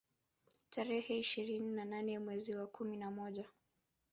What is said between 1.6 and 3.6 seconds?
na nane mwezi wa kumi na moja